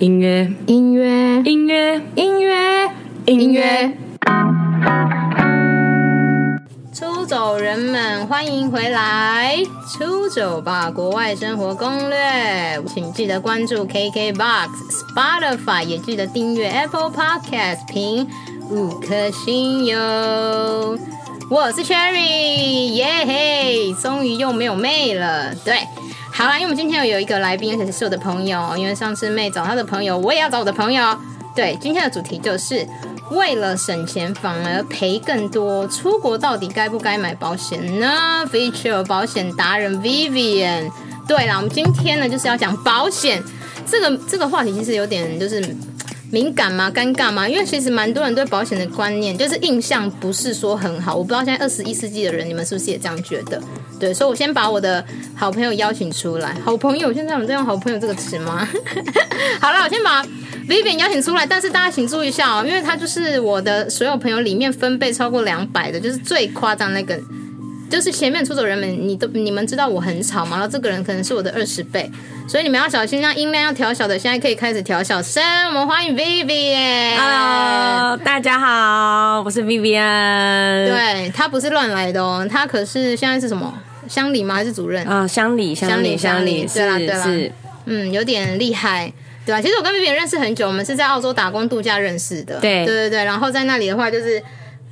[0.00, 2.90] 音乐，音乐，音乐，音乐，
[3.26, 3.92] 音乐。
[6.90, 9.58] 出走人们，欢迎回来！
[9.92, 14.70] 出走吧，国外生活攻略，请记得关注 KKBOX、
[15.14, 18.26] Spotify，也记得订阅 Apple Podcast，评
[18.70, 20.98] 五颗星哟。
[21.50, 25.76] 我是 Cherry，耶嘿，终于又没有妹了，对。
[26.40, 28.74] 好啦，因为我们今天又有一个来宾，而且是我的朋友。
[28.74, 31.14] 因为上次妹找她的朋友，我也要找我的朋友。
[31.54, 32.88] 对，今天的主题就是
[33.30, 40.90] 为了省钱反而赔更多，出国到底该不该买保险呢？Feature 保险达人 Vivian。
[41.28, 43.42] 对啦，我们今天呢就是要讲保险
[43.86, 45.62] 这个这个话题，其实有点就是。
[46.30, 46.90] 敏感吗？
[46.94, 47.48] 尴尬吗？
[47.48, 51.16] 因为其实蛮多人对保险的观念就是印象不是说很好。
[51.16, 53.60] 我不知道现在二十一世纪的人，你们是不是也这样觉得？
[53.98, 55.04] 对，所以我先把我的
[55.34, 56.54] 好朋友邀请出来。
[56.64, 58.66] 好朋友，现在我们在用“好朋友”这个词吗？
[59.60, 60.24] 好了，我先把
[60.68, 61.44] Vivian 邀请出来。
[61.44, 67.20] 但是大家请注意一下哦，因为他就是我的所有朋友里面分贝超过两百的，就是最夸张那个。
[67.90, 70.52] 就是前面出走人们，你都你们知道我很吵吗？
[70.52, 72.08] 然后这个人可能是我的二十倍，
[72.48, 75.42] 所以你们要小心，让音量要调小的，现在可以开始调小声。
[75.66, 77.16] 我们欢迎 Vivian。
[77.16, 80.86] Hello，大家好，我是 Vivian。
[80.86, 83.76] 对，他不是乱来的哦，他可是现在是什么
[84.08, 84.54] 乡里吗？
[84.54, 85.04] 还是主任？
[85.06, 87.52] 啊，乡里，乡里，乡里，对啦，对啦，是，
[87.86, 89.12] 嗯，有点厉害，
[89.44, 89.60] 对吧？
[89.60, 92.60] 其实我跟 Vivian 认识很久，我们是在澳洲打工度假认识的。
[92.60, 94.40] 对，对对对，然后在那里的话就是。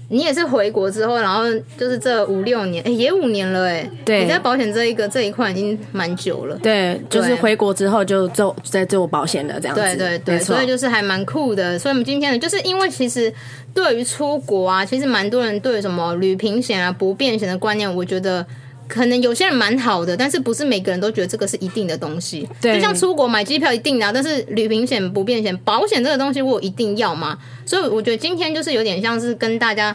[0.09, 1.45] 你也是回国之后，然后
[1.77, 6.57] 就是这五六年，哎，也五年了，哎，对，你在保险这一个这一块已经蛮久了。
[6.63, 9.83] 对，就是回国之后就做在做保险的这样子。
[9.83, 11.79] 对对对，所以就是还蛮酷的。
[11.79, 13.33] 所以我们今天呢，就是因为其实
[13.75, 18.47] 对于出国啊，其实蛮多人对什么旅平险啊、不便险的观念，我觉得。
[18.89, 22.49] 可能有些人蛮好的，但是不是每个人都觉得这个是一定的东西。
[22.61, 27.39] 对，就像出国买机票一定的，但是旅行险、不便险、保险这个东西，我一定要吗？
[27.67, 29.95] 所以我觉得今天就是有点像是跟大家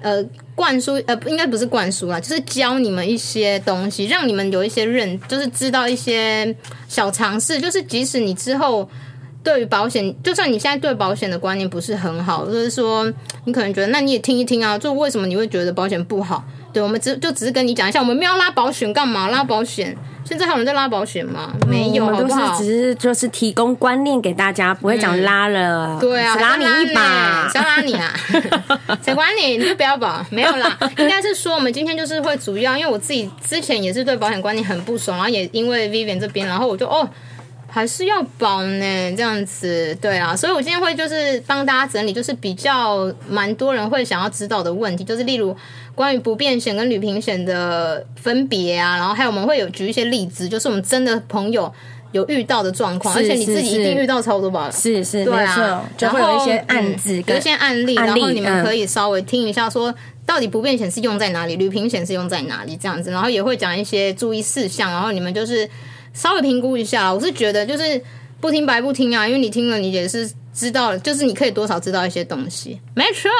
[0.00, 6.54] 呃灌输，呃应该不是灌输啦，就是教你们一些东西，让你们有一些认，就是知道一些
[6.88, 7.60] 小常识。
[7.60, 8.88] 就是即使你之后
[9.42, 13.12] 对于保险，就算你现在对保险的观念不是很好，就是说
[13.46, 16.44] 你可能觉得，那你也听一听啊，就为什么你会觉得保险不好？
[16.72, 19.28] 对，我们只就只是跟你讲一下，我们没有拉保险干嘛？
[19.28, 19.96] 拉保险？
[20.24, 21.50] 现在还有人在拉保险吗？
[21.66, 25.86] 没有，我们都是只是就是提供观念给大家，不会讲拉了。
[25.94, 28.12] 嗯、对啊，拉你一把，想拉你啊？
[29.02, 29.56] 谁管你？
[29.56, 30.78] 你就不要保，没有啦。
[30.98, 37.08] 应该是说，我们今天就是会主要，因为我自己之前也是对保险观念很不爽，然后也因为 Vivian 这边，然后我就哦。
[37.70, 45.54] 还是要保呢，这样子对啊，所以我今天会就是帮大家整理，就是比较蛮多人会想要知道的问题，就是例如
[45.94, 51.70] 关于不便险跟旅平险的分别啊，然后还有我们会有举一些例子，就是我们真的朋友
[52.12, 54.70] 有遇到的状况，而且你自己一定遇到超多吧？
[54.70, 65.68] 是是，对啊，就会有一些案子，有一些案例，然后你们可以稍微听一下，说到底不便险是用在哪里，旅平险是用在哪里这样子，然后也会讲一些注意事项，然后你们就是。
[66.18, 68.02] 稍微评估一下，我是觉得就是
[68.40, 73.30] 不听白不听啊，因为你听了，你也是知道，就是你可以多少知道一些东西，没错。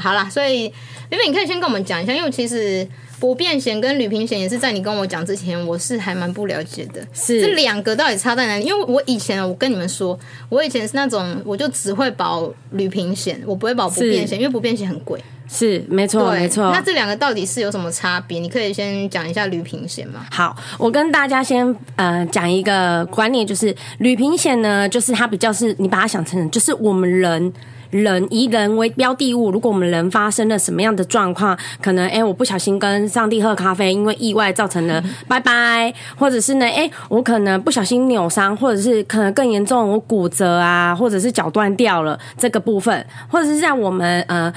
[0.00, 0.64] 好啦，所以
[1.10, 2.88] 因为你可以先跟我们讲一下，因为其实
[3.20, 8.64] 不变险跟旅平险也是在你跟我讲之前，我是还蛮不了解的，是这两个到底差在哪里？
[8.64, 15.22] 因为我以前我跟你们说，我以前是那种我就只会保旅平险，我不会保不变险，因为不变险很贵。
[15.48, 16.72] 是没错，没错。
[16.72, 18.40] 那这两个到底是有什么差别？
[18.40, 20.26] 你可以先讲一下旅平险吗？
[20.30, 27.52] 好，我跟大家先呃讲一个观念，就是旅平险呢，就是它比较是你把它想成就是我们人
[27.90, 44.52] 人以人为标的物，如果我们人发生了什么样的状况，可能哎我不小心跟上帝喝咖啡，因为意外造成了拜拜， 或者是呢哎我可能不小心扭伤，或者是可能更严重我骨折啊，或者是脚断掉了这个部分，或者是在我们呃。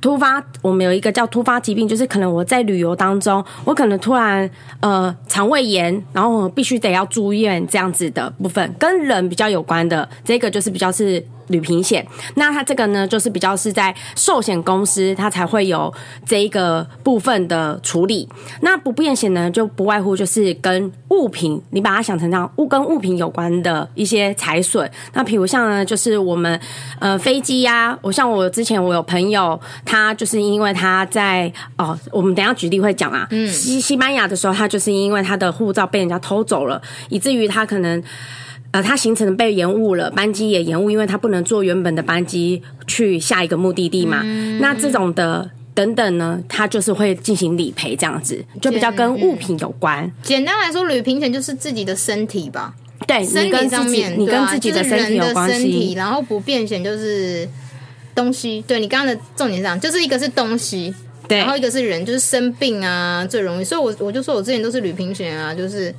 [0.00, 4.48] 突发，我们有一个叫突发疾病，就是可能我在旅游当中，我可能突然
[4.80, 11.24] 呃肠胃炎，然后我必须得要住院这样子的部分，跟人比较有关的，这个就是比较是。
[11.50, 12.04] 旅平险，
[12.34, 15.92] 那它这个呢，就是比较是在寿险公司，它才会有
[16.24, 18.28] 这一个部分的处理。
[18.62, 24.90] 那不便险呢，就不外乎就是跟物品，你把它想成这样物跟物品有关的一些财损。
[25.12, 26.58] 那比如像呢，就是我们
[26.98, 38.02] 呃飞机呀、啊，我像我之前我有朋友，他就是因为他在哦，我们等一下举例会讲啊，嗯，西西班牙的时候，他就是因为他的护照被人家偷走了，以至于他可能。
[38.72, 44.20] 呃，它行程被延误了，班机也延误，因为他不能坐原本的班机去下一个目的地嘛。
[44.22, 50.08] 嗯、那这种的等等呢，他就是会进行理赔这样子，就比较跟物品有关。
[50.22, 52.72] 简单来说，旅平险就是自己的身体吧。
[53.08, 55.94] 对，身体上面，你跟自己的身体有关系。
[55.94, 57.48] 然后不便险就是
[58.14, 60.94] 东西，对你刚刚的重点是这样，就是一个是东西，
[61.26, 63.64] 对，然后一个是人，就是生病啊最容易。
[63.64, 65.92] 所以我我就说我之前都是旅平险啊，就是。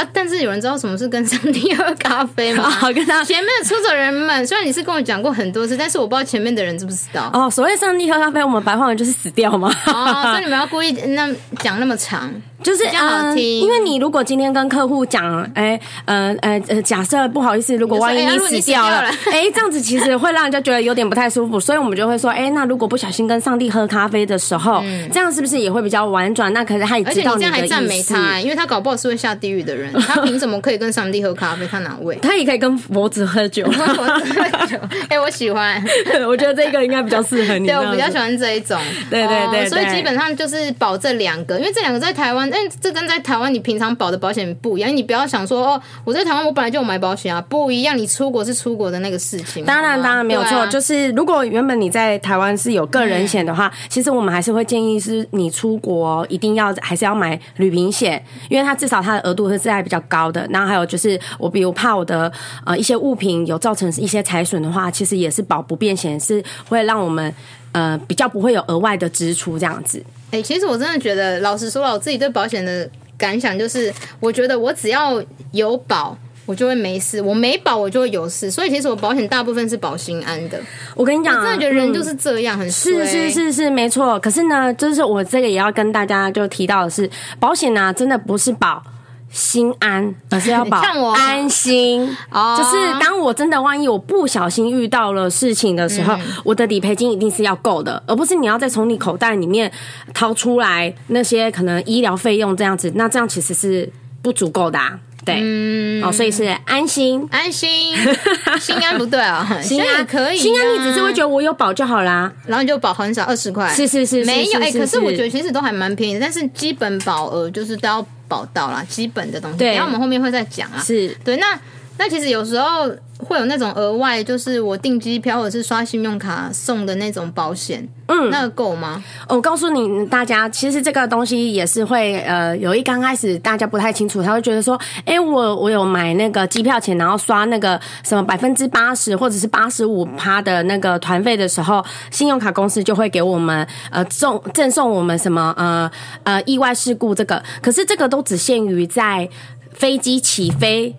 [0.00, 0.08] 啊！
[0.12, 2.68] 但是有人知道什么是跟上帝喝咖啡吗？
[2.68, 7.30] 好， 跟他前面的出走人们，虽然你是跟我讲过很多次，但是我不知道前面的人知不知道。
[7.32, 9.72] 哦，所谓上帝喝咖啡，我们白话文就是死掉吗？
[9.86, 12.30] 哦， 所以你们要故意那讲那么长。
[12.62, 26.52] 就是比较好听，嗯，因为你如果今天跟客户讲，哎、欸，呃呃呃，假设不好意思，如果万一你死掉了， 哎、欸，这样子其实会让人家觉得有点不太舒服，所以我们就会说，哎、欸，那如果不小心跟上帝喝咖啡的时候，嗯、这样是不是也会比较婉转？
[26.52, 27.54] 那可是他也知道你的意思。
[27.54, 31.66] 而且你这样还赞美他，因为他搞不好是会下地狱的人，他凭什么可以跟上帝喝咖啡？
[31.66, 32.16] 他哪位？
[32.22, 33.64] 他也可以跟佛子喝酒。
[33.70, 34.76] 佛子喝酒，
[35.08, 35.82] 哎、欸，我喜欢，
[36.26, 37.66] 我觉得这个应该比较适合你。
[37.66, 38.78] 对，我比较喜欢这一种。
[39.08, 43.20] 对对对，所以基本上就是保这两个，因为这两个在台湾，哎、欸，这跟在。
[43.20, 47.96] 台湾你平常保的保险不一样，你不要想说哦，我在台湾我本来就有买保险啊，不一样。
[47.96, 50.66] 你出国是出国的那个事情，当然当然没有错、啊。
[50.66, 60.46] 就是如果原本你在台湾是有个人险的话、嗯，其实我们还是会建议是你出国一定要还是要买旅平险，因为它至少它的额度是在比较高的。
[60.50, 62.30] 然后还有就是我比如怕我的
[62.64, 67.34] 呃一些物品有造成一些财损的话，其实也是保不变险，是会让我们
[67.72, 70.02] 呃比较不会有额外的支出这样子。
[70.32, 72.88] 哎、欸，其实我真的觉得，老实说了，我自己对保险的。
[73.20, 75.22] 感想就是，我觉得我只要
[75.52, 76.16] 有保，
[76.46, 78.50] 我就会没事；我没保，我就会有事。
[78.50, 80.58] 所以其实我保险大部分是保心安的。
[80.94, 83.04] 我跟你讲，我真的觉得人就是这样，嗯、很衰。
[83.04, 84.18] 是是是是，没错。
[84.20, 88.82] 可是呢，就是我这个也要跟大家就提到的是，保险呢、啊，真的不是保。
[89.30, 90.78] 心安，而是要 保
[91.12, 92.16] 安心。
[92.30, 99.70] 哦，就是当我真的万一我不小心遇到了事情的时候，嗯、我的理赔金一定是要够的，而不是你要再从你口袋里面
[100.12, 103.90] 掏出来那些可能医疗费用这样子，那这样其实是
[104.20, 104.98] 不足够的、啊。
[105.24, 107.94] 对，嗯，哦，所以是安心，安心，
[108.58, 121.08] 心安不对啊，心安可以、啊，心安你只是会觉得我有保就好啦，然后你就保很少，二十块，是是是，没有哎、欸，可是我觉得其实都还蛮便宜的，但是基本保额就是都要保到啦，基本的东西，对，然后我们后面会再讲啊，是。
[121.24, 121.58] 对，那
[122.00, 122.90] 那其实有时候。
[123.28, 129.04] 会有那种额外，就是我订机票或者是刷信用卡送的那种保险，嗯，那个够吗？
[129.28, 145.90] 我告诉你大家，其实这个东西也是会，呃，有一刚开始大家不太清楚，他会觉得说，哎、欸，我我有买那个机票钱，然后刷那个什么百分之八十或者是八十五趴的那个团费的时候，信用卡公司就会给我们呃送赠送我们什么呃
[146.24, 149.28] 呃意外事故这个，可是这个都只限于在
[149.74, 150.96] 飞机起飞。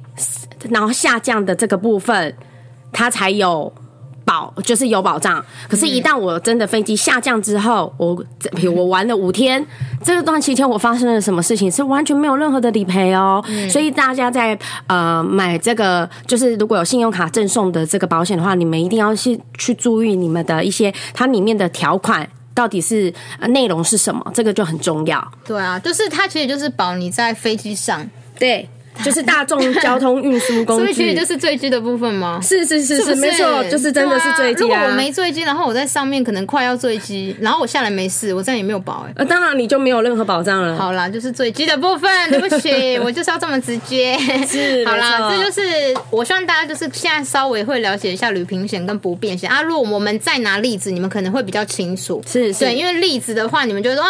[0.69, 2.35] 然后下降的这个部分，
[2.91, 3.71] 它才有
[4.23, 5.43] 保，就是有保障。
[5.67, 8.15] 可是，一旦我真的飞机下降之后，我
[8.55, 9.65] 比如我玩了五天，
[10.03, 13.43] 这段期间我发生了什么事情，是完全没有任何的理赔哦。
[13.69, 23.11] 所以大家在呃买这个，就是如果有信用卡赠送的这个保险的话，你们一定要去去注意你们的一些它里面的条款到底是
[23.49, 25.31] 内容是什么，这个就很重要。
[25.43, 28.69] 对啊，就是它其实就是保你在飞机上，对。
[29.03, 32.39] 就是大众交通运输工具， 所以其实就是坠机的部分吗？
[32.41, 34.67] 是是是是，是，是，没错，就是真的是坠机啊！
[34.67, 39.13] 如果我没坠机，然后我在上面可能快要坠机，然后我下来没事，我这样也没有保哎、欸。
[39.17, 40.77] 呃，当然你就没有任何保障了。
[40.77, 44.17] 好啦，就是坠机的部分， 对不起，我就是要这么直接。
[44.45, 45.61] 是，好啦，这就是
[46.09, 49.61] 我希望大家就是现在稍微会了解一下旅平险跟不便险啊。
[49.61, 52.21] 如果我们再拿例子，你们可能会比较清楚。
[52.27, 54.09] 是，是，对，因为例子的话，你们就说啊，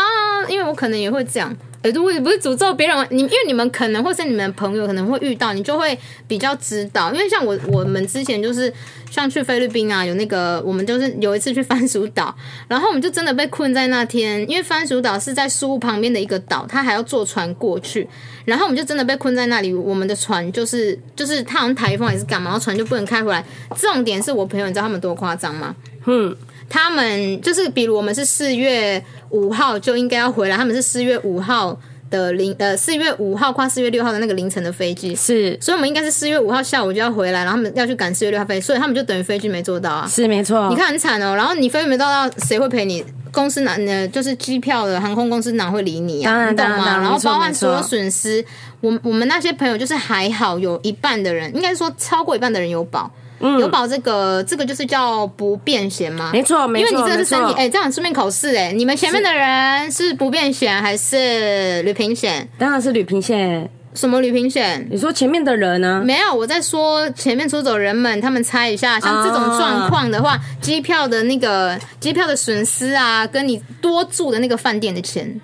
[0.50, 1.56] 因为我可能也会这样。
[1.82, 5.98] 哎，如果不是诅咒别人，你因为你们可能或是你们朋友可能会遇到，你就会
[6.28, 7.12] 比较知道。
[7.12, 8.72] 因为像我我们之前就是
[9.10, 12.36] 像去菲律宾啊，有那个我们就是有一次去番薯岛，
[12.68, 18.08] 然后我们就真的被困在那天，因为番薯岛是在苏旁边的一个岛，它还要坐船过去，
[18.46, 19.74] 然后我们就真的被困在那里。
[19.74, 23.44] 我们的船就是就是它好像台风还是干嘛，然后船就不能开回来。
[23.76, 25.76] 重点是我朋友，你知道他们多夸张吗？
[26.06, 26.36] 嗯，
[26.72, 29.04] 他们就是比如我们是四月。
[29.32, 43.02] 五号就应该要回来，他们是四月五号的凌呃四月五号跨四月六号的那个凌晨的飞机，是，所以我们应该是四月五号下午就要回来，然后他们要去赶四月六号飞，所以他们就等于飞机没坐到啊，是没错，你看很惨哦，然后你飞机没坐到，谁会陪你？
[43.32, 46.34] 公司哪呃就是机票的航空公司哪会理你啊？
[46.34, 48.44] 当然，当然，然后包含所有损失，
[48.82, 53.10] 我我们那些朋友就是还好，有一半的人，应该说超过一半的人有保。
[53.42, 56.32] 嗯、有保这个，这个就是叫不便险吗？
[56.34, 62.48] 没错，没错，因为你这个是身体，哎、欸，这样顺便考试，哎，你们前面的人是不便险还是旅平险？
[62.58, 63.70] 当然是旅平险。
[63.94, 64.88] 什么旅平险？
[64.90, 66.02] 你说前面的人呢？
[66.06, 75.42] 没有，我在说前面出走人们，他们猜一下，像这种状况的话，机、啊、票的那个机票的损失啊，跟你多住的那个饭店的钱。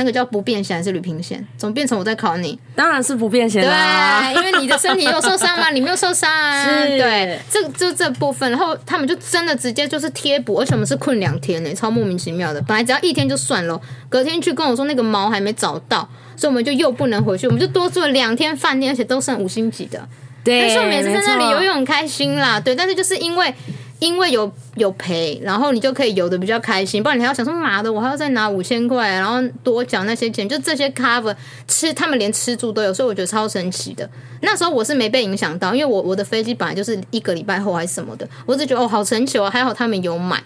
[0.00, 1.46] 那个叫不变险还是旅平险？
[1.58, 2.58] 怎么变成我在考你？
[2.74, 5.68] 当然是不变险啦，对，因为你的身体有受伤吗？
[5.74, 6.64] 你没有受伤啊。
[6.86, 12.62] 对，这就这部分，然后他们就真的直接就是贴补，而且我们是困两天呢，超莫名其妙的。
[12.62, 13.78] 本来只要一天就算了，
[14.08, 20.08] 隔天去跟我说那个毛还没找到，所以我们就又不能回去，我们就多住了两天饭店，而且都是五星级的。
[20.42, 23.54] 对，但是我们也是在那里游泳很开心啦，对，但是就是因为。
[24.00, 31.36] 因为有有赔，然后你就可以游的比较开心，不然你还要想说妈的，我还要再拿五千块，然后多缴那些钱，就这些 cover
[31.68, 34.08] 吃，他们连吃住都有，所以我觉得超神奇的。
[34.40, 40.42] 那时候我是没被影响到，因为我我的飞机本来就是一个礼拜后还是什么的，我只觉得哦好神奇哦，还好他们有买。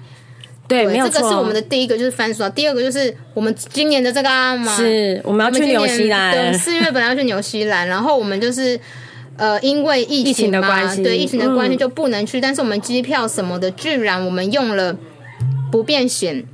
[0.66, 1.14] 对，没有错。
[1.14, 8.80] 这个是我们的第一个就是番薯，第二个就是我们今年的这个嘛，是我们要去纽西兰，对，四月本来要去纽西兰，然后我们就是。
[9.36, 12.38] 呃，因为疫情，的关系，对疫情的关系就不能去。
[12.38, 14.96] 嗯、但是我们机票什么的，居然我们用了
[15.70, 16.44] 不便险，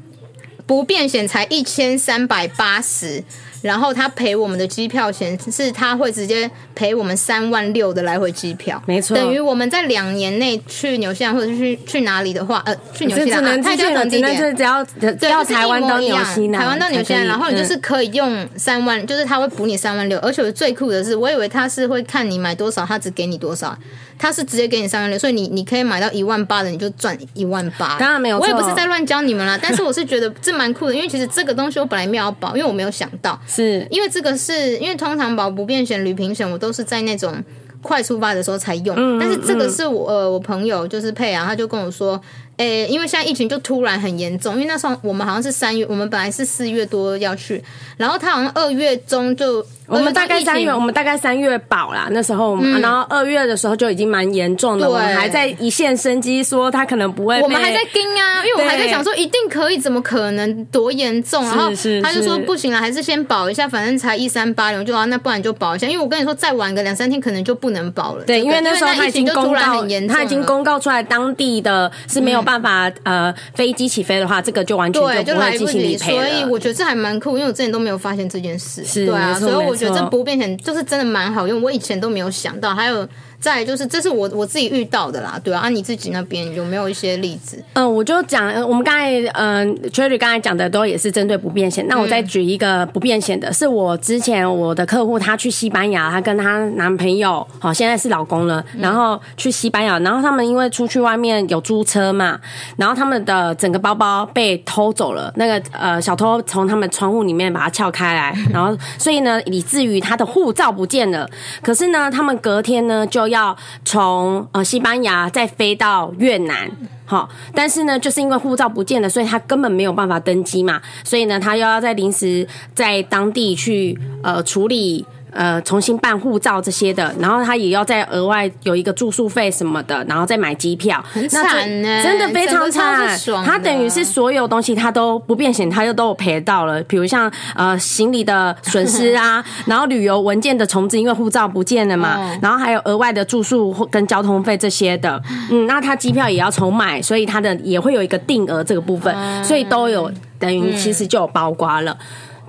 [0.67, 3.23] 不便险才一千三百八十。
[3.63, 9.17] 然后他赔我们的机票钱，是他会直接赔我们三万六的来回机票，没错。
[9.17, 20.19] 等于我们在两年内去纽西兰或者去去哪里的话，呃，去纽西兰，啊、他就等地点，是只要只要台湾到纽西兰，台湾到纽西兰，然后你就是可以用三万，就是他会补你三万六。
[20.21, 23.77] 而且最酷的是，我以为他是会看你买多少，他只给你多少。
[24.21, 27.99] 他是直接给你三万六，所以你你可以买到一万八的，你就赚一万八。
[27.99, 37.43] 当然没有，我也不是在乱教你们啦， 但是我是觉得这蛮酷的，因为其实这个东西我本来没有要保，因为我没有想到，是因为这个是因为通常保不变险、旅平险，我都是在那种
[37.81, 42.21] 快出发的时候才用，嗯、但是这个是我、嗯、呃我朋友就是佩啊，他就跟我说。
[42.61, 47.63] 诶、欸，因为现在疫情就突然很严重，因为那时候我们好像是三月，我们本来是四月多要去，
[47.97, 61.43] 然后他好像二月中就，我们大概三月，我们大概三月保啦，那时候，嗯、然后二月的时候就已经蛮严重的，我们还在一线生机，说他可能不会，我们还在盯啊，因为我们还在想说一定可以，怎么可能多严重？
[61.45, 61.71] 然后
[62.03, 73.35] 他就说不行了，还是先保一下，反正才一三八零，就啊，那不然就保一下，因为我跟你说再晚个两三天可能就不能保了，对，因为那时候他已经公告，他已经公告出来当地的是没有办法、嗯、呃。
[73.55, 76.15] 飞机起飞的话，这个就完全就不会进行理赔。
[76.15, 78.85] 所以我觉得这还蛮酷，因为我之前都没有发现这件事。
[78.85, 82.75] 是，对啊，所以我觉得这不变险就是真的蛮好用，我以前都没有想到。
[82.75, 83.07] 还有。
[83.41, 87.57] 再就是，这是我我自己遇到的啦，对啊，啊你自己那边有没有一些例子？
[87.73, 91.87] 嗯、呃，我就讲，我们刚才，嗯、呃、Cherry 刚才讲的都也是针对不便险。
[91.89, 102.39] 那我再举一个不便险的，嗯、是我之前我的客户，她去西班牙，她跟她男朋友，好，现在是老公了，然后去西班牙，然后他们因为出去外面有租车嘛，
[102.77, 111.27] 然后他们的整个包包被偷走了，那个呃小偷从他们窗户里面把它撬开来，然后所以呢，以至于他的护照不见了。
[111.63, 116.71] 可是呢，他们隔天呢就要从呃西班牙再飞到越南，
[117.07, 125.07] 好，但是呢，就是因为护照不见了，所以他根本没有办法登机嘛，所以呢，他又要在临时在当地去呃处理。
[125.33, 133.19] 呃，重新办护照这些的，然后他也要再额外有一个住宿费什么的，然后再买机票，很惨呢，真的非常惨。
[133.45, 145.21] 他等于是所有东西他都不便险，他就都有赔到了，比如像呃行李的损失啊， 然后旅游文件的重置，因为护照不见了嘛，哦、然后还有额外的住宿跟交通费这些的，
[145.51, 151.97] 嗯，那他机票也要重买，所以他的也会有一个定额这个部分，嗯、所以都有等于其实就有包括了。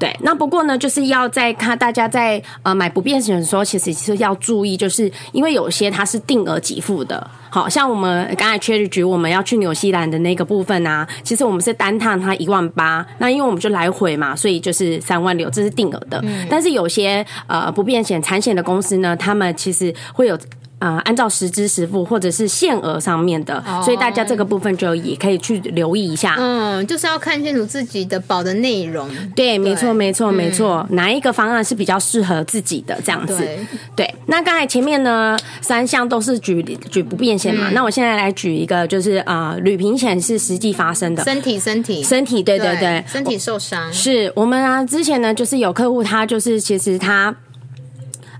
[0.01, 16.19] 对，那不过呢，就是要在看大家在呃买不便险的时候，其实是要注意，就是因为有些它是定额给付的，好像我们刚才 Cherry 举我们要去纽西兰的那个部分啊，其实我们是单趟它一万八，那因为我们就来回嘛，所以就是三万六，这是定额的。
[16.23, 20.35] 嗯、但是有些呃不便险产险的公司呢，他们其实会有。
[20.81, 23.85] 啊、呃，按照实支实付或者是限额上面的，oh.
[23.85, 26.35] 所以大家这个部分就也可以去留意一下。
[26.39, 29.07] 嗯，就是要看清楚自己的保的内容。
[29.35, 33.37] 对，没错，没错，没错，哪一个方案是比较适合自己的这样子？
[33.37, 33.59] 对，
[33.95, 34.15] 对。
[34.25, 43.93] 那刚才前面呢三项都是举举不变险嘛，嗯、那我现在来举一个，就是啊、呃，旅平险是实际发生的，身体身体身体，对对对，身体受伤。
[43.93, 47.35] 是我们啊，之前呢就是有客户，他就是其实他。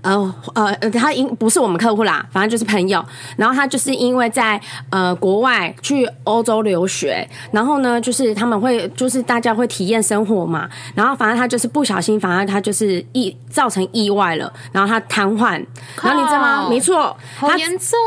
[0.02, 3.04] 呃呃，他因不是我们客户啦，反正就是朋友。
[3.36, 10.68] 然后他就是因为在呃国外去欧洲留学，然后呢，就是他们会就是大家会体验生活嘛。
[10.94, 15.64] 然后反正他就是不小心，反正他就是意造成意外了，然后他瘫痪。
[16.02, 16.66] 然后你知道吗？
[16.68, 17.98] 没错，好严重。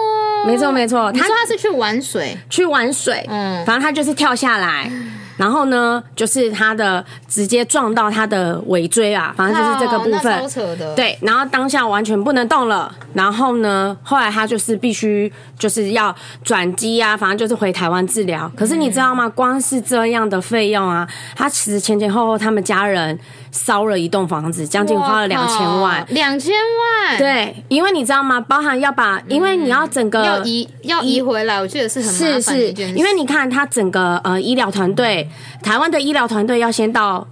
[0.45, 3.25] 没错没错，他说他是去玩水，去玩水。
[3.29, 4.91] 嗯，反正他就是跳下来。
[5.37, 10.95] 然后呢，就是他的直接撞到他的尾椎啊，反正就是这个部分。
[10.95, 12.93] 对，然后当下完全不能动了。
[13.13, 18.51] 然后呢，后来他就是必须就是要转机啊，反正就是回台湾治疗。
[18.55, 19.27] 可是你知道吗？
[19.29, 23.17] 光是这样的费用啊，他其实前前后后他们家人
[23.55, 26.05] 烧了一栋房子，将近花了两千万。
[26.09, 27.17] 两千万？
[27.17, 28.39] 对，因为你知道吗？
[28.41, 32.13] 包含要把，因为你要整个要移要移回来，我觉得是很。
[32.13, 35.29] 是是，因为你看他整个呃医疗团队，
[35.63, 37.25] 台湾的医疗团队要先到。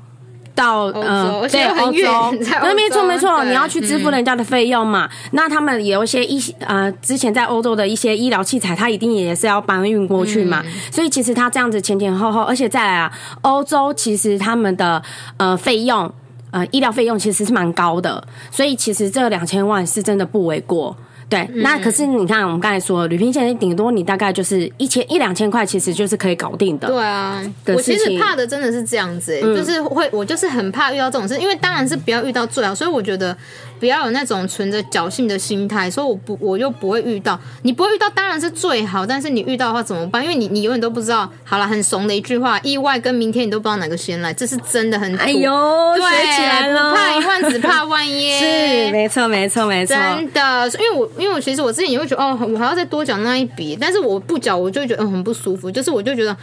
[0.56, 5.06] 到呃，对欧洲，那没错没错，你要去支付人家的费用嘛。
[5.06, 10.62] 嗯、那他们有一些一些呃，之前在欧洲的一些医疗器材，他一定也是要搬运过去嘛。
[10.66, 15.02] 嗯、所以其实他这样子前前后后，而且再来啊，欧洲其实他们的
[15.38, 16.12] 呃费用
[16.52, 20.96] 呃医疗费用其实是蛮高的，所以其实这两千万是真的不为过。
[21.34, 26.88] 对，那可是你看，我们刚才说旅平险，顶多你大概就是一千一两千块，其实就是可以搞定的。
[26.88, 33.36] 对啊，我其实怕的真的是这样子，欸，嗯、就是会，我就是很怕遇到这种事，因为当然是不要遇到最好，所以我觉得。
[33.84, 40.24] 不要有那种存着侥幸的心态，说我不，我又不会遇到，你不会遇到当然是最好，但是你遇到的话怎么办？
[40.24, 41.30] 因为你你永远都不知道。
[41.44, 45.14] 好了，很怂的一句话，意外跟明天你都不知道哪个先来，这是真的很。
[45.18, 45.52] 哎呦，
[45.98, 48.40] 对学起来了，不怕一万，只怕万一。
[48.40, 49.94] 是，没错，没错，没错。
[49.94, 56.34] 真的，因为我因为我其实我之前也会觉得，哦，我还要再多缴那一笔，但是我不缴，我就觉得嗯很不舒服，就是我就觉得。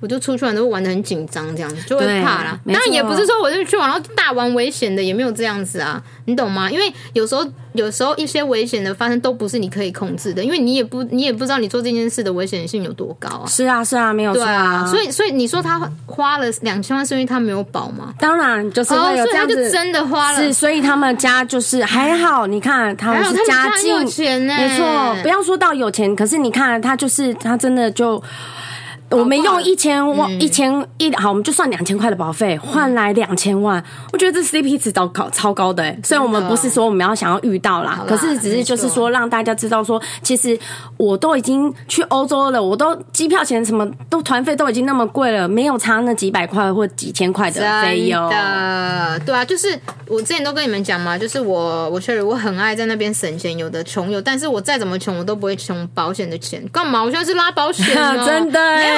[0.00, 2.58] 我就出去玩都玩的很紧张，这样子就会怕啦。
[2.66, 6.70] 当然也不是说我就去玩然后大玩危险的，也没有这样子啊，你懂吗？
[6.70, 13.46] 因为有时候有时候一些危险的发生都不是你可以控制的，因为你也不你也不知道你做这件事的危险性有多高啊。
[13.48, 14.86] 是啊是啊，没有错啊。
[14.86, 18.14] 所以所以你说他花了两千万，是因为他没有保吗？
[18.20, 20.40] 当然就是会有这样子，哦，所以他就真的花了。
[20.40, 25.16] 是，所以他们家就是还好，你看他们是家境有钱呢，没错。
[25.22, 28.22] 不要说到有钱，可是你看他就是他真的就。
[29.10, 35.96] 我们用一千万、一千一好，我们就算两千块的保费换来两千万，我觉得这 CP 值超高超高的。
[36.04, 40.58] 虽然我们不是说我们要想要遇到啦，可是只是就是说让大家知道说，其实
[40.96, 48.28] 我都已经去欧洲了，我都机票钱什么都团费都已经那么贵了，没有差那几百块或几千块的费用。
[48.28, 49.68] 的，对啊，就是
[50.06, 56.62] 我之前都跟你们讲嘛，就是我我确实我很爱在那边省钱，有的穷有，但是我再怎么穷，我都不会穷保险的钱。
[56.70, 57.02] 干嘛？
[57.02, 57.86] 我现在是拉保险
[58.26, 58.97] 真的。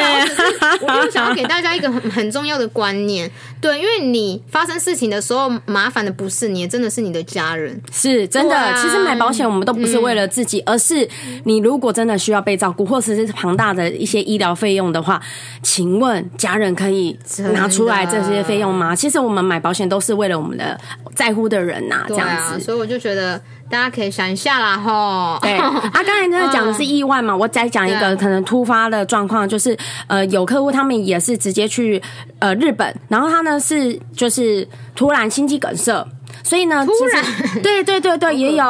[0.80, 8.56] 我就想要给大家一个很很重要的观念，对，因为你发生事情的时候，麻烦的不是你，真的是你的家人，是真的。
[8.56, 11.08] 啊、其实买保险，我们都不是为了自己，嗯、而是
[11.44, 15.20] 你如果真的需要被照顾，或者是庞大的一些医疗费用的话，
[15.62, 17.18] 请问家人可以
[17.52, 18.94] 拿出来这些费用吗？
[18.94, 20.78] 其实我们买保险都是为了我们的
[21.14, 23.40] 在乎的人呐、啊，这样子，所以我就觉得。
[23.70, 25.38] 大家可以想一下啦，吼。
[25.40, 29.78] 对，他 刚才真的讲的是意外嘛，我再讲一个可能突发的状况，就是
[30.08, 32.02] 呃，有客户他们也是直接去
[32.40, 36.04] 呃日本，然后他呢是就是突然心肌梗塞，
[36.42, 37.24] 所以呢，突然，
[37.62, 38.64] 对对对对，也有。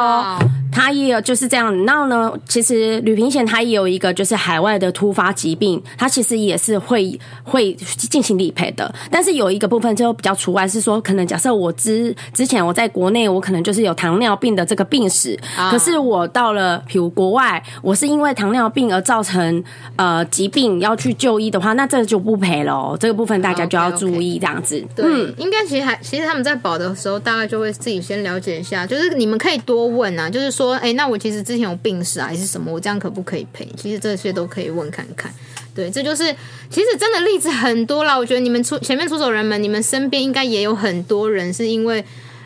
[0.71, 8.93] 他也有就是这样，然后呢，其实旅平险它也有一个就是海外的突发疾病，它其实也是会会进行理赔的。
[9.09, 19.63] 但是有一个部分就比较除外，是说可能假设我之之前我在国内我可能就是有糖尿病的这个病史，啊、可是我到了比如国外，我是因为糖尿病而造成
[19.97, 22.95] 呃疾病要去就医的话，那这就不赔了。
[22.99, 24.75] 这个部分大家就要注意这样子。
[24.75, 24.95] Okay, okay.
[24.95, 30.73] 对，嗯、应该其实还其实他们在保的时候，大概就会自己先了解一下，就是你们可以多问啊，就是说。
[30.73, 32.71] 说哎，那我其实之前有病史啊，还是什么？
[32.71, 33.67] 我这样可不可以赔？
[33.75, 35.31] 其实这些都可以问看看。
[35.73, 36.23] 对，这就是
[36.69, 38.17] 其实真的例子很多啦。
[38.17, 42.03] 我觉得你们出前面出走人们，你们身边应该也有很多人是因为。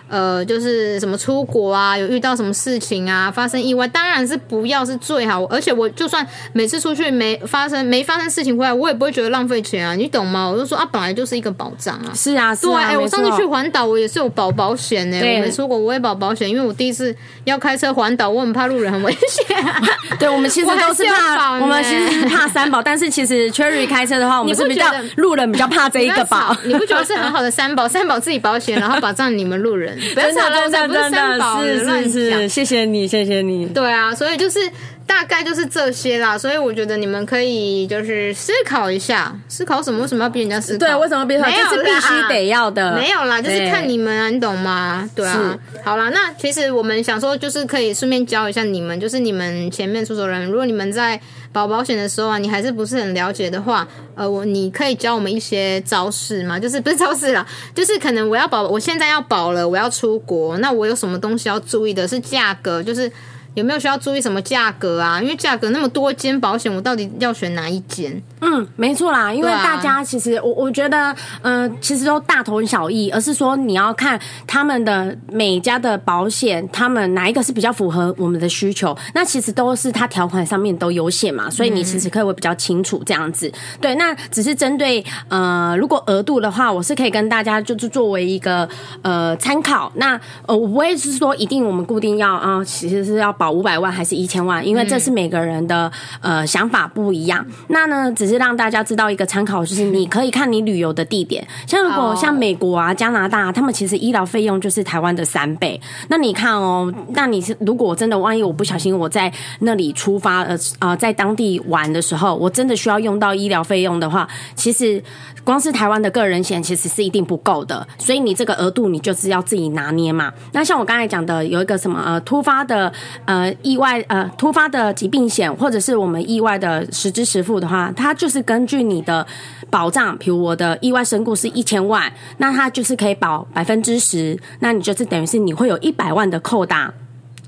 [0.08, 5.44] 呃，就是什么出国啊，有遇到什么事情啊，发生意外，当然是不要是最好。
[5.46, 10.48] 而且我就算每次出去没发生没发生事情回来，我也不会觉得浪费钱啊，你懂吗？
[10.48, 12.12] 我就说啊，本来就是一个保障啊。
[12.14, 12.72] 是啊，是啊。
[12.72, 15.18] 对，哎，我上次去环岛，我也是有保保险呢。
[15.18, 17.16] 我没出国，我也保保险，因为我第一次
[17.46, 19.58] 要开车环岛，我很怕路人很危险。
[20.20, 26.56] 对，我们其实都是怕，我们其实是怕三保，但是其实 Cherry 开车的话，我们是比较路人比较怕这一个保。
[26.64, 27.88] 你不觉得是很好的三保？
[27.88, 29.95] 三保自己保险，然后保障你们路人。
[30.14, 33.66] 不要吵了，这不是三宝，是是是，谢谢你，谢谢你。
[33.68, 34.60] 对啊，所以就是
[35.06, 36.38] 大概就是这些啦。
[36.38, 40.02] 所以我觉得你们可以就是思考一下，思考什么？
[40.02, 40.80] 为什么要逼人家思考？
[40.80, 41.50] 对，为什么逼他？
[41.50, 42.96] 这是必须得要的。
[42.96, 45.10] 没有啦，就是看你们啊，你懂吗？
[45.16, 45.58] 对啊。
[45.84, 51.20] 好啦，那其实我们想说，就是可以顺便教一下你们，就是你们前面出走人，如果你们在。
[51.56, 56.60] 保保险的时候啊，你还是不是很了解的话，呃，我你可以教我们一些招式吗？
[56.60, 62.06] 就是不是招式啦， 就是可能我要保，我现在要保了，我要出国，那我有什么东西要注意的？
[62.06, 63.10] 是价格，就是
[63.56, 65.20] 有没有需要注意什么价格啊？
[65.22, 68.22] 因为价格那么多间保险，我到底要选哪一间？
[68.42, 78.96] 嗯，没错啦，因为大家其实我我觉得，嗯、呃，其实都大同小异，而是说你要看他们的每家的保险，他们哪一个是比较符合我们的需求。
[79.14, 83.52] 那其实都是它条款上面都有写嘛，所以你其实可以会比较清楚这样子。
[83.80, 88.68] 对，那只是针对呃，如果额度的话，我是可以跟大家就是作为一个
[89.02, 89.92] 呃参考。
[89.96, 97.46] 那呃，我不会是说一定我们固定要啊、呃，其实是要保五百万还是一千万，因为这是每个人的呃想法不一样。
[97.68, 105.80] 那呢，只是让大家知道一个参考，就是你可以看你旅游的地点，像如果像美国啊、加拿大，他们其实医疗费用就是台湾的三倍。
[106.10, 115.02] 那你看哦，那你是如果真的万一我不小心我在那里出发呃呃在当地玩的时候，我真的需要用到医疗费用的话，其实
[115.46, 120.34] 光是台湾的个人险其实是一定不够的，所以你这个额度你就是要自己拿捏嘛。
[120.54, 122.92] 那像我刚才讲的，有一个什么呃突发的
[123.26, 129.26] 呃意外呃突发的疾病险，或者是我们意外的实支实付的话，它就是根据你的
[129.70, 136.92] 保障，比如我的意外身故是一千万，那它就是可以保百分之十，那你就是等于是你会有一百万的扣打，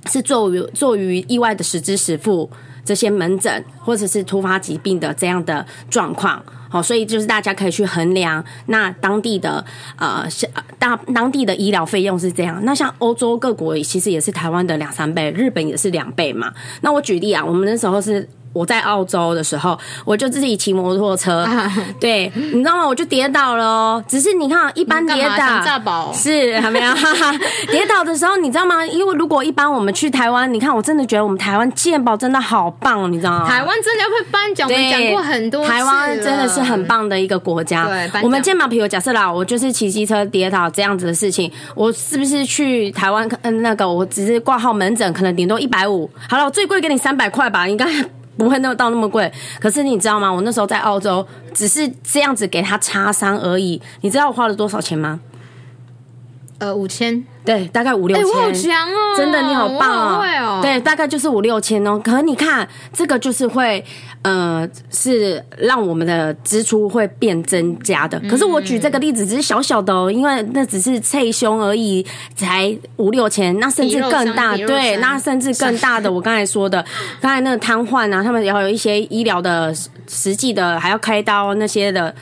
[0.06, 2.48] 是作于作于意外的实支实付
[2.86, 6.44] 这些门诊或者是突发疾病的这样的状况。
[6.70, 9.64] 好，所以就是大家可以去衡量那当地的
[9.98, 10.28] 呃，
[10.78, 12.60] 大当地的医疗费用是这样。
[12.64, 16.54] 那像欧洲各国其实也是台湾的两三倍，日本也是两倍嘛。
[16.82, 18.28] 那我举例啊，我们那时候是。
[18.58, 22.88] 我在澳洲的时候，我就自己骑摩托车，啊、对，你知道吗？
[22.88, 24.04] 我就跌倒了哦。
[24.08, 26.92] 只是你看，一般跌倒炸宝是还没有
[27.72, 28.86] 跌倒的时候，你知道吗？
[28.86, 33.48] 因为如果一般我们去台湾，你看，我真的觉得我们台湾健保真的好棒，你知道吗？
[33.48, 35.68] 台湾真的要会颁奖，我们讲过很多。
[35.68, 37.86] 台湾真的是很棒的一个国家。
[37.86, 43.28] 对，我们健保，比如假设啦，我就是骑机车跌倒这样子的事情，我是不是去台湾？
[43.44, 46.10] 嗯，那个我只是挂号门诊，可能顶多一百五。
[46.30, 47.86] 好了，我最贵给你三百块吧，应该。
[48.38, 50.32] 不会那么到那么贵，可是你知道吗？
[50.32, 53.82] 我那时候在澳洲，只是这样子给他擦伤而已。
[54.02, 55.20] 你知道我花了多少钱吗？
[56.60, 57.24] 呃，五千。
[57.46, 58.26] 对，大概五六千。
[58.26, 59.16] 欸，我好强哦！
[59.16, 60.22] 真的，你好棒哦！
[60.22, 61.98] 哦对，大概就是五六千哦。
[62.04, 63.82] 可是你看，这个就是会，
[64.22, 68.20] 呃，是让我们的支出会变增加的。
[68.30, 74.58] 可是我举这个例子只是小小的哦，因为那只是脆胸而已，才五六千，那甚至更大。
[74.58, 76.84] 对，那甚至更大的， 我刚才说的，
[77.22, 79.74] 刚才那个瘫痪啊，他们也要有一些医疗的
[80.10, 82.14] 实际的，还要开刀那些的，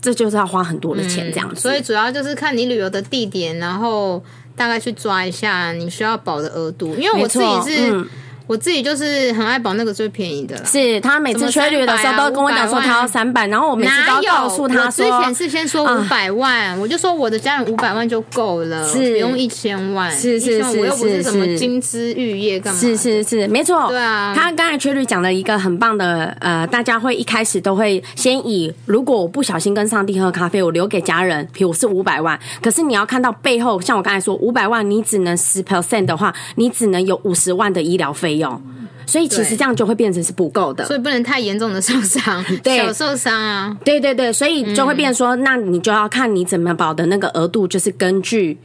[0.00, 1.56] 这就是要花很多的钱这样子。
[1.56, 4.22] 嗯，所以主要就是看你旅游的地点，然后。
[4.58, 8.08] 大概去抓一下你需要保的额度，因为我自己是。
[8.46, 19.16] 嗯我自己就是很爱保那个最便宜的，是他每次催旅的时候都跟我讲说他要三百，然后我每次都要告诉他说，之前是先说五百万，啊，我就说我的家人五百万就够了，是。
[19.16, 22.78] 不用一千万，是是是，我又不是什么金枝玉叶干嘛？
[22.78, 24.32] 是是是，没错，对啊。
[24.36, 38.60] 他刚才催旅讲了一个很棒的，呃，大家会一开始都会先以如果我不小心跟上帝喝咖啡，我留给家人，比如是五百万，可是你要看到背后，像我刚才说五百万，你只能十 percent 的话，你只能有五十万的医疗费用。
[39.08, 48.58] 所以其实这样就会变成是不够的，所以不能太严重的受伤， 对，小受伤啊，对对对，所以就会变成说，那你就要看你怎么保的那个额度，就是根据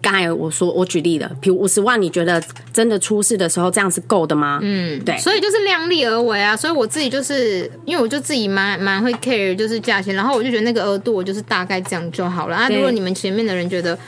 [0.00, 2.40] 刚才我说我举例的，比如五十万，你觉得
[2.72, 4.60] 真的出事的时候这样是够的吗？
[4.62, 6.56] 嗯，对，所以就是量力而为啊。
[6.56, 12.68] 所以我自己就是因为我就自己蛮蛮会 care 就是价钱，然后我就觉得那个额度我就是大概这样就好了啊。
[12.68, 13.98] 如果你们前面的人觉得。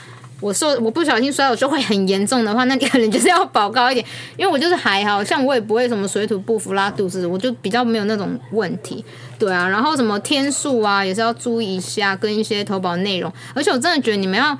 [0.41, 9.05] 我受我不小心摔我就会很严重的话，那你可能就是要保高一点， 因为我就是还好像我也不会什么水土不服拉肚子，我就比较没有那种问题，
[9.39, 14.57] 对啊，然后什么天数啊也是要注意一下，跟一些投保内容，而且我真的觉得你们要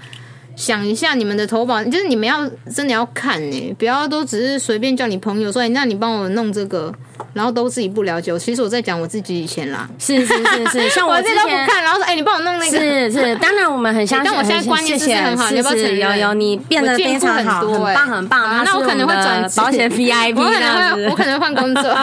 [0.62, 6.94] 想一下你们的投保，就是你们要真的要看呢、欸，不要都只是随便叫你朋友说，那你帮我弄这个。
[7.34, 18.44] 然后都自己不了解，其实我在讲我自己以前啦，是是是是， 像我之前我这都不看，然后说，哎、欸，你帮我弄那个，是是，当然我们很相信，但我现在观念是很好，是是有有，你变得非常好，很棒很棒。
[18.44, 21.94] 啊、那我可能会转保险 VIP，我可能会我可能会换工作，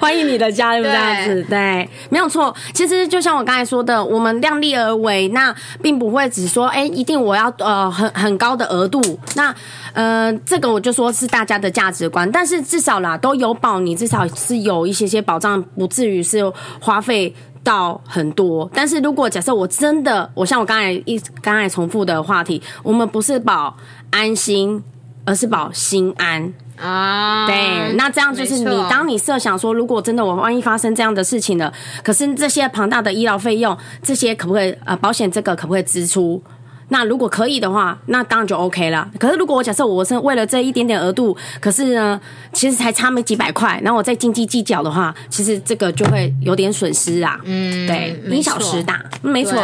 [0.00, 2.54] 欢迎你的加入这样子，对，没有错。
[2.72, 9.00] 其实就像我刚才说的，我们量力而为，那并不会只说，哎、欸，一定我要呃很很高的额度，
[9.36, 9.54] 那。
[9.92, 16.48] 呃，这个我就说是大家的价值观，但是至少啦都有保，你至少是有一些些保障，不至于是
[16.80, 18.70] 花费到很多。
[18.72, 23.76] 但是如果假设我真的，我像我刚才一刚才重复的话题，我们不是保
[24.10, 24.80] 安心，
[25.24, 27.44] 而是保心安啊。
[27.48, 31.72] 对，那这样就是你，当你设想说，如果真的我万一发生这样的事情了，
[32.04, 36.40] 可是这些庞大的医疗费用，这些可不可以呃保险这个可不可以支出？
[36.90, 39.10] 那如果可以的话，那当然就 OK 了。
[39.18, 42.20] 可是如果我假设我是为了这一点点额度，可是呢，
[42.52, 47.40] 其实才差没几百块，然后我再斤斤计较的话，其实这个就会有点损失啊。
[47.44, 49.54] 嗯，对，因小失大，没错。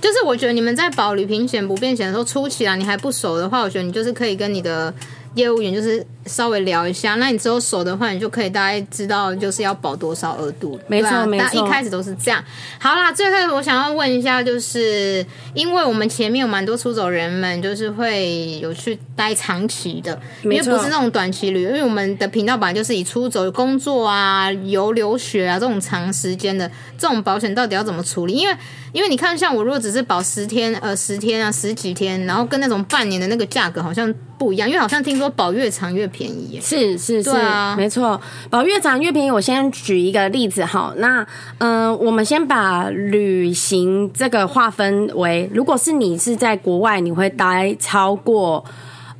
[0.00, 4.92] 就是我觉得你们在保旅平险不变险的时候，初期啊，你还不熟的话，我觉得你就是可以跟你的
[5.34, 7.16] 业务员就是稍微聊一下。
[7.16, 10.78] 那你之后熟的话，你就可以大概知道就是要保多少额度。
[10.86, 11.66] 没错，没错。
[11.66, 12.42] 一开始都是这样。
[12.78, 21.70] 好啦，最后我想要问一下，就是因为我们前面有蛮多出走人们，就是会有去待长期的，因为不是那种短期旅游。
[21.70, 28.34] 因为我们的频道本来就是以出走、工作啊、游、留学啊这种长时间的这种保险，到底要怎么处理？
[28.34, 28.56] 因为
[28.92, 36.60] 因为你看，像我如果只是保十天、呃十天啊十几天，然后跟那种半年的那个价格好像不一样，因为好像听说保越长越便宜耶。
[36.60, 39.30] 是是是，啊、没错，保越长越便宜。
[39.30, 41.26] 我先举一个例子哈，那
[41.58, 48.64] 嗯、呃，我们先把旅行这个划分为，如果是你是在国外，你会待超过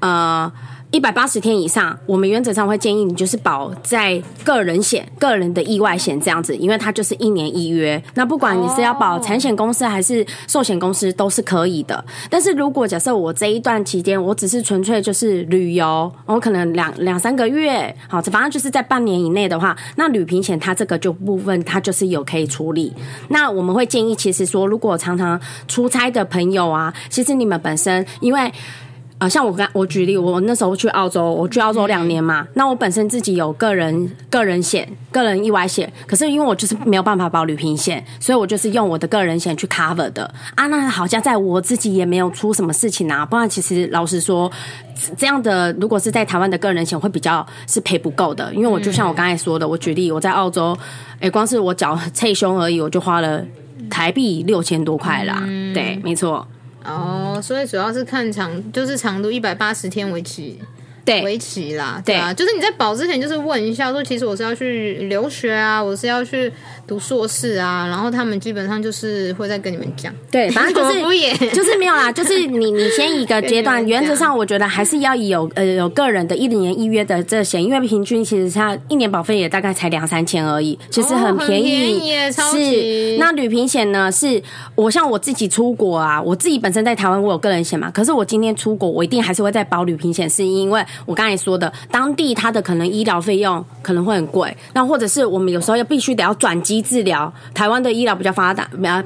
[0.00, 0.52] 呃。
[0.94, 8.00] 一百八十天以上，我们原则上会建议你就是保在个人险、个人的意外险这样子，因为它就是一年一约。
[8.14, 12.04] 那不管你是要保产险公司还是寿险公司都是可以的。
[12.30, 22.94] 但是如果假设我这一段期间我只是纯粹就是旅游，我可能两两三个月，好，反正就是在半年以内的话，那旅平险它这个就部分它就是有可以处理。
[23.30, 28.52] 那我们会建议，其实说如果常常出差的朋友啊，其实你们本身因为。
[29.16, 40.66] 啊，像我刚我举例，我那时候去澳洲，我去澳洲两年嘛，那我本身自己有个人个人险、个人意外险，可是因为我就是没有办法保旅平险，所以我就是用我的个人险去 cover 的啊。
[40.66, 44.50] 那好像在我自己也没有出什么事情啊，不然其实老实说，
[45.16, 50.76] 这样的如果是在台湾的个人险会比较是赔不够的，因为我就像我刚才说的，我举例我在澳洲，
[51.20, 53.42] 哎，光是我缴 侧胸而已，我就花了
[53.88, 55.40] 台币六千多块啦，
[55.72, 56.46] 对，没错。
[56.84, 60.54] 哦，所以主要是看长，就是长度一百八十天为止。
[61.04, 66.50] 对，为期啦，对啊，对就是你在保之前，就是问一下，说其实我是要去留学啊，我是要去
[66.86, 71.00] 读硕士啊，然后他们基本上就是会再跟你们讲，对，反正就是
[71.54, 83.18] 就是没有啦，就是你你先一个阶段，原则上我觉得还是要有呃有个人的一年一约的这险，因为平均其实它一年保费也大概才两三千而已，其实很便宜，哦、是。
[83.18, 84.42] 那旅平险呢，是
[84.74, 90.82] 我像我自己出国啊，我自己本身在台湾我有个人险嘛，可是我今天出国，我一定还是会再保旅平险，是因为。
[91.06, 97.32] 我刚才说的，当地它的可能医疗费用可能会很贵，那或者是我们有时候要必须得要转机治疗。
[97.52, 99.02] 台湾的医疗比较发达，比较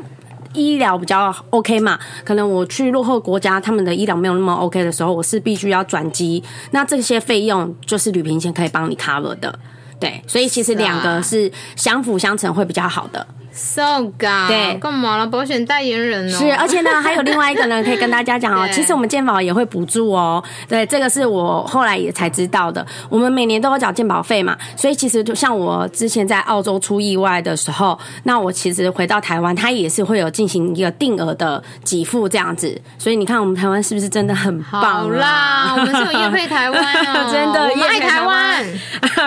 [0.55, 1.98] 医疗比较 OK 嘛？
[2.24, 6.42] 可能我去落后国家，他们的医疗没有那么 OK 的时候，我是必须要转机。
[6.70, 9.59] 那这些费用就是旅行险可以帮你 cover 的，
[10.01, 10.22] 对。
[10.27, 13.27] 所以其实两个是相辅相成会比较好的。
[13.59, 15.27] So God，对，干嘛了？
[15.27, 16.38] 保险代言人哦。
[16.38, 18.68] 是，而且呢，还有另外一个呢，可以跟大家讲 哦。
[18.73, 20.40] 其实我们健保也会补助哦。
[20.68, 22.87] 对，这个是我后来也才知道的。
[23.11, 32.81] 我们每年都有缴健保费嘛，所以其实就像我之前在澳洲出意外的时候，那我其实回到台湾，它也是会有进行一个定额的给付这样子。
[32.97, 34.81] 所以你看，我们台湾是不是真的很棒？
[34.83, 38.64] 好啦，我们是有业配台湾哦， 真的， 我们爱台湾，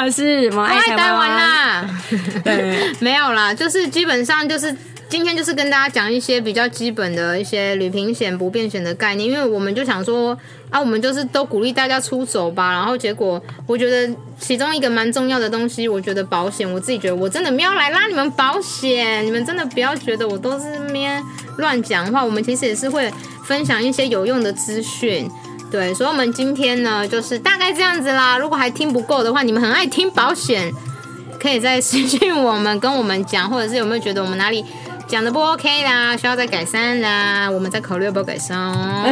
[0.09, 1.85] 是，我们爱台湾啦。
[2.45, 4.20] 对，没有啦，就是基本。
[4.25, 4.75] 上就是
[5.09, 10.37] 今天就是跟大家讲一些比较基本的一些旅平险不便险的概念，因为我们就想说
[10.69, 21.21] 啊，我们就是都鼓励大家出走吧，然后结果我觉得其中一个蛮重要的东西，我觉得保险，我自己觉得我真的没有来拉你们保险，你们真的不要觉得我都是咩
[21.57, 23.11] 乱讲话，我们其实也是会
[23.45, 25.29] 分享一些有用的资讯，
[25.69, 30.71] 对，所以我们今天呢就是大概这样子啦，如果还听不够的话，你们很爱听保险。
[31.41, 34.63] 可以再私信我们，跟我们讲，或者是有没有觉得我们哪里
[35.07, 39.11] 讲的不 OK 啦，需要再改善啦， 我们再考虑要不要改善哦。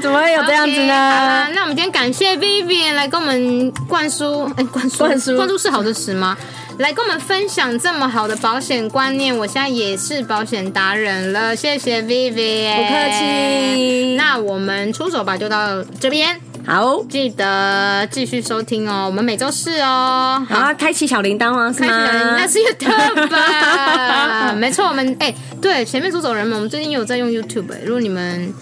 [0.00, 6.36] 怎么会有这样子呢？Okay, 好啦，那我们今天感谢 Vivian 来跟我们灌输，哎、欸，灌输，灌输，灌输是好的词吗？
[6.78, 14.14] 来跟我们分享这么好的保险观念，我现在也是保险达人了，谢谢 Vivian，不客气。
[14.16, 16.47] 那我们出走吧，就到这边。
[16.68, 19.06] 好，记得继续收听哦。
[19.06, 21.72] 我们每周四哦，好，好开启小铃铛吗？
[21.72, 22.36] 是吗？
[22.36, 24.52] 那是 YouTube 吧？
[24.58, 27.72] 没错，我们哎、欸，对，前面出走人们，我们最近有在用 YouTube。
[27.86, 28.52] 如果你们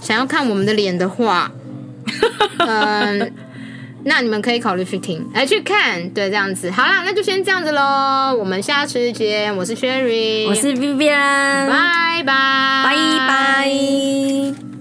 [0.00, 1.50] 想要看我们的脸的话，
[2.64, 3.32] 嗯，
[4.04, 6.08] 那你们可以考虑去听，来去看。
[6.10, 6.70] 对，这样子。
[6.70, 8.32] 好啦，那就先这样子喽。
[8.38, 9.56] 我们下次见。
[9.56, 12.94] 我是 Sherry，我是 Vivian，拜拜，拜
[13.26, 14.75] 拜。